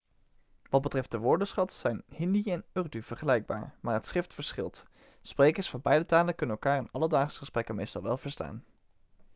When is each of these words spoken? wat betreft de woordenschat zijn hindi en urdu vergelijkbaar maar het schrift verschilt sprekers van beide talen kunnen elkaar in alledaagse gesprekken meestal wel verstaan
wat 0.69 0.81
betreft 0.81 1.11
de 1.11 1.17
woordenschat 1.17 1.73
zijn 1.73 2.03
hindi 2.07 2.51
en 2.51 2.65
urdu 2.73 3.03
vergelijkbaar 3.03 3.73
maar 3.79 3.93
het 3.93 4.05
schrift 4.07 4.33
verschilt 4.33 4.83
sprekers 5.21 5.69
van 5.69 5.81
beide 5.81 6.05
talen 6.05 6.35
kunnen 6.35 6.55
elkaar 6.55 6.77
in 6.77 6.89
alledaagse 6.91 7.37
gesprekken 7.37 7.75
meestal 7.75 8.01
wel 8.01 8.17
verstaan 8.17 8.63